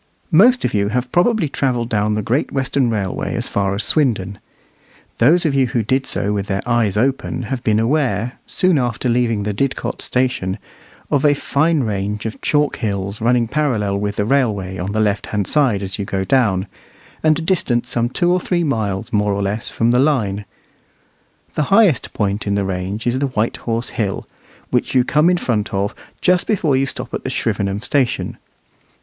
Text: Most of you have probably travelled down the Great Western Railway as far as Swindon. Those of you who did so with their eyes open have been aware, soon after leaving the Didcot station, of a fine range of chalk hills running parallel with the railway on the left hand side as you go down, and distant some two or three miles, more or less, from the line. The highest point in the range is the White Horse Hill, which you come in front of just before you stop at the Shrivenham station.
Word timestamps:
Most 0.31 0.65
of 0.65 0.73
you 0.73 0.87
have 0.87 1.11
probably 1.11 1.47
travelled 1.47 1.87
down 1.89 2.15
the 2.15 2.23
Great 2.23 2.51
Western 2.51 2.89
Railway 2.89 3.35
as 3.35 3.47
far 3.49 3.75
as 3.75 3.83
Swindon. 3.83 4.39
Those 5.19 5.45
of 5.45 5.53
you 5.53 5.67
who 5.67 5.83
did 5.83 6.07
so 6.07 6.33
with 6.33 6.47
their 6.47 6.63
eyes 6.67 6.97
open 6.97 7.43
have 7.43 7.63
been 7.63 7.79
aware, 7.79 8.39
soon 8.47 8.79
after 8.79 9.07
leaving 9.07 9.43
the 9.43 9.53
Didcot 9.53 10.01
station, 10.01 10.57
of 11.11 11.23
a 11.23 11.35
fine 11.35 11.81
range 11.83 12.25
of 12.25 12.41
chalk 12.41 12.77
hills 12.77 13.21
running 13.21 13.47
parallel 13.47 13.99
with 13.99 14.15
the 14.15 14.25
railway 14.25 14.79
on 14.79 14.91
the 14.91 14.99
left 14.99 15.27
hand 15.27 15.45
side 15.45 15.83
as 15.83 15.99
you 15.99 16.05
go 16.05 16.23
down, 16.25 16.65
and 17.21 17.45
distant 17.45 17.85
some 17.85 18.09
two 18.09 18.31
or 18.31 18.39
three 18.39 18.63
miles, 18.63 19.13
more 19.13 19.33
or 19.33 19.43
less, 19.43 19.69
from 19.69 19.91
the 19.91 19.99
line. 19.99 20.45
The 21.53 21.63
highest 21.69 22.11
point 22.11 22.47
in 22.47 22.55
the 22.55 22.65
range 22.65 23.05
is 23.05 23.19
the 23.19 23.27
White 23.27 23.57
Horse 23.57 23.89
Hill, 23.89 24.27
which 24.71 24.95
you 24.95 25.03
come 25.03 25.29
in 25.29 25.37
front 25.37 25.71
of 25.75 25.93
just 26.21 26.47
before 26.47 26.75
you 26.75 26.87
stop 26.87 27.13
at 27.13 27.23
the 27.23 27.29
Shrivenham 27.29 27.83
station. 27.83 28.39